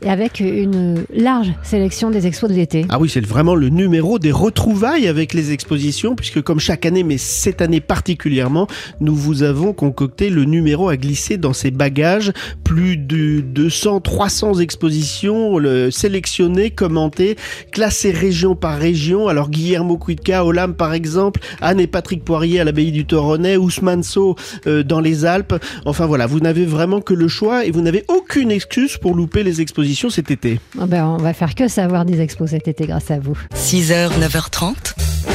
Et 0.00 0.10
avec 0.10 0.38
une 0.38 1.04
large 1.12 1.52
sélection 1.64 2.10
des 2.10 2.28
expos 2.28 2.48
de 2.48 2.54
l'été. 2.54 2.86
Ah 2.88 3.00
oui, 3.00 3.08
c'est 3.08 3.24
vraiment 3.26 3.56
le 3.56 3.68
numéro 3.68 4.20
des 4.20 4.30
retrouvailles 4.30 5.08
avec 5.08 5.34
les 5.34 5.50
expositions, 5.50 6.14
puisque 6.14 6.40
comme 6.40 6.60
chaque 6.60 6.86
année, 6.86 7.02
mais 7.02 7.18
cette 7.18 7.60
année 7.60 7.80
particulièrement, 7.80 8.68
nous 9.00 9.16
vous 9.16 9.42
avons 9.42 9.72
concocté 9.72 10.30
le 10.30 10.44
numéro 10.44 10.88
à 10.88 10.96
glisser 10.96 11.36
dans 11.36 11.52
ses 11.52 11.72
bagages. 11.72 12.32
Plus 12.62 12.96
de 12.96 13.40
200, 13.40 14.00
300 14.00 14.60
expositions 14.60 15.58
le, 15.58 15.90
sélectionnées, 15.90 16.70
commentées, 16.70 17.36
classées 17.72 18.12
région 18.12 18.54
par 18.54 18.78
région. 18.78 19.26
Alors 19.26 19.50
Guillermo 19.50 19.98
Cuitca, 19.98 20.44
Olam 20.44 20.74
par 20.74 20.94
exemple, 20.94 21.40
Anne 21.60 21.80
et 21.80 21.88
Patrick 21.88 22.24
Poirier 22.24 22.60
à 22.60 22.64
l'abbaye 22.64 22.92
du 22.92 23.04
Toronnet, 23.04 23.56
Ousmane 23.56 24.04
Sow 24.04 24.36
euh, 24.68 24.84
dans 24.84 25.00
les 25.00 25.24
Alpes. 25.24 25.54
Enfin 25.86 26.06
voilà, 26.06 26.26
vous 26.26 26.38
n'avez 26.38 26.66
vraiment 26.66 27.00
que 27.00 27.14
le 27.14 27.26
choix 27.26 27.64
et 27.64 27.72
vous 27.72 27.80
n'avez 27.80 28.04
aucune 28.06 28.52
excuse 28.52 28.96
pour 28.96 29.14
louper 29.14 29.42
les 29.42 29.60
expositions 29.60 29.87
cet 29.94 30.30
été. 30.30 30.60
Ah 30.80 30.86
ben, 30.86 31.06
on 31.06 31.16
va 31.16 31.32
faire 31.32 31.54
que 31.54 31.68
savoir 31.68 32.04
des 32.04 32.20
expos 32.20 32.50
cet 32.50 32.68
été 32.68 32.86
grâce 32.86 33.10
à 33.10 33.18
vous. 33.18 33.36
6h, 33.54 34.10
9h30. 34.20 34.94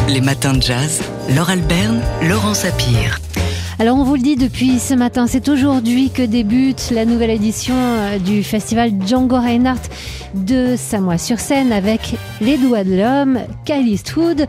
Les 0.10 0.22
matins 0.22 0.54
de 0.54 0.62
jazz. 0.62 1.02
Laure 1.36 1.50
Alberne, 1.50 2.02
Laurent 2.24 2.54
Sapir. 2.54 3.20
Alors 3.80 3.98
on 3.98 4.04
vous 4.04 4.16
le 4.16 4.22
dit 4.22 4.36
depuis 4.36 4.80
ce 4.80 4.94
matin, 4.94 5.26
c'est 5.28 5.50
aujourd'hui 5.50 6.12
que 6.12 6.22
débute 6.22 6.92
la 6.92 7.06
nouvelle 7.06 7.32
édition 7.32 7.74
euh, 7.76 8.20
du 8.20 8.44
festival 8.44 8.92
Django 9.06 9.36
Reinhardt 9.36 9.90
de 10.36 10.76
Samois-sur-Seine 10.78 11.72
avec 11.72 12.16
Les 12.40 12.58
Doigts 12.58 12.84
de 12.84 12.96
l'Homme, 12.96 13.40
Kyle 13.66 13.88
Eastwood 13.88 14.48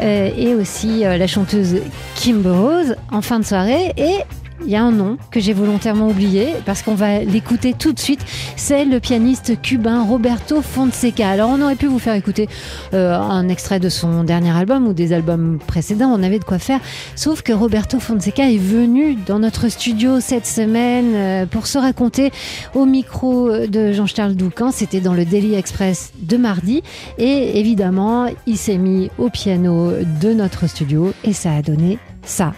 euh, 0.00 0.30
et 0.36 0.54
aussi 0.54 1.04
euh, 1.04 1.18
la 1.18 1.26
chanteuse 1.26 1.76
Kim 2.14 2.42
Rose 2.46 2.96
en 3.12 3.20
fin 3.20 3.38
de 3.38 3.44
soirée 3.44 3.92
et 3.98 4.16
il 4.64 4.70
y 4.70 4.76
a 4.76 4.82
un 4.82 4.92
nom 4.92 5.16
que 5.30 5.40
j'ai 5.40 5.52
volontairement 5.52 6.08
oublié 6.08 6.54
parce 6.66 6.82
qu'on 6.82 6.94
va 6.94 7.20
l'écouter 7.20 7.74
tout 7.78 7.92
de 7.92 7.98
suite. 7.98 8.20
C'est 8.56 8.84
le 8.84 9.00
pianiste 9.00 9.60
cubain 9.60 10.02
Roberto 10.02 10.62
Fonseca. 10.62 11.28
Alors 11.28 11.50
on 11.50 11.60
aurait 11.62 11.76
pu 11.76 11.86
vous 11.86 11.98
faire 11.98 12.14
écouter 12.14 12.48
euh, 12.94 13.16
un 13.16 13.48
extrait 13.48 13.80
de 13.80 13.88
son 13.88 14.24
dernier 14.24 14.50
album 14.50 14.86
ou 14.86 14.92
des 14.92 15.12
albums 15.12 15.58
précédents. 15.66 16.10
On 16.12 16.22
avait 16.22 16.38
de 16.38 16.44
quoi 16.44 16.58
faire. 16.58 16.80
Sauf 17.14 17.42
que 17.42 17.52
Roberto 17.52 18.00
Fonseca 18.00 18.50
est 18.50 18.58
venu 18.58 19.14
dans 19.14 19.38
notre 19.38 19.68
studio 19.68 20.20
cette 20.20 20.46
semaine 20.46 21.12
euh, 21.14 21.46
pour 21.46 21.66
se 21.66 21.78
raconter 21.78 22.30
au 22.74 22.84
micro 22.84 23.50
de 23.66 23.92
Jean-Charles 23.92 24.34
Doucan. 24.34 24.70
C'était 24.70 25.00
dans 25.00 25.14
le 25.14 25.24
Daily 25.24 25.54
Express 25.54 26.12
de 26.20 26.36
mardi. 26.36 26.82
Et 27.18 27.58
évidemment, 27.60 28.26
il 28.46 28.56
s'est 28.56 28.78
mis 28.78 29.10
au 29.18 29.30
piano 29.30 29.92
de 30.20 30.32
notre 30.32 30.68
studio 30.68 31.12
et 31.24 31.32
ça 31.32 31.52
a 31.52 31.62
donné 31.62 31.98
ça. 32.22 32.52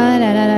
Ah, 0.00 0.16
la, 0.20 0.32
la, 0.32 0.46
la. 0.46 0.57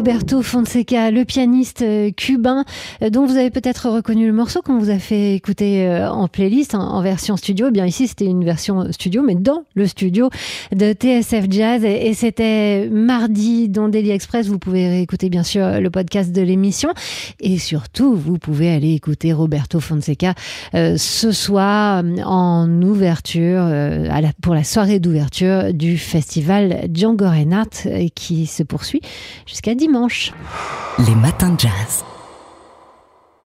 Roberto 0.00 0.40
Fonseca, 0.42 1.10
le 1.10 1.24
pianiste 1.24 1.82
euh, 1.82 2.10
cubain, 2.10 2.64
euh, 3.02 3.10
dont 3.10 3.26
vous 3.26 3.36
avez 3.36 3.50
peut-être 3.50 3.88
reconnu 3.88 4.26
le 4.26 4.32
morceau 4.32 4.62
qu'on 4.62 4.78
vous 4.78 4.90
a 4.90 4.98
fait 4.98 5.34
écouter 5.34 5.86
euh, 5.86 6.10
en 6.10 6.28
playlist, 6.28 6.74
en 6.74 7.02
version 7.02 7.36
studio. 7.36 7.66
Eh 7.68 7.70
bien 7.70 7.86
ici, 7.86 8.06
c'était 8.06 8.26
une 8.26 8.44
version 8.44 8.92
studio, 8.92 9.22
mais 9.22 9.34
dans 9.34 9.64
le 9.74 9.86
studio 9.86 10.30
de 10.72 10.92
TSF 10.92 11.46
Jazz. 11.50 11.84
Et 11.84 12.14
c'était 12.14 12.88
mardi 12.90 13.68
dans 13.68 13.88
Daily 13.88 14.10
Express. 14.10 14.46
Vous 14.46 14.58
pouvez 14.58 14.88
réécouter 14.88 15.28
bien 15.28 15.42
sûr 15.42 15.80
le 15.80 15.90
podcast 15.90 16.32
de 16.32 16.42
l'émission. 16.42 16.90
Et 17.40 17.58
surtout, 17.58 18.14
vous 18.14 18.38
pouvez 18.38 18.70
aller 18.70 18.94
écouter 18.94 19.32
Roberto 19.32 19.80
Fonseca 19.80 20.34
ce 20.72 21.32
soir 21.32 22.04
en 22.24 22.82
ouverture, 22.82 23.64
pour 24.40 24.54
la 24.54 24.64
soirée 24.64 25.00
d'ouverture 25.00 25.72
du 25.74 25.98
festival 25.98 26.88
Django 26.92 27.28
Reinhardt 27.28 28.10
qui 28.14 28.46
se 28.46 28.62
poursuit 28.62 28.99
jusqu'à 29.46 29.74
dimanche. 29.74 30.32
Les 30.98 31.14
matins 31.14 31.50
de 31.50 31.60
jazz. 31.60 32.04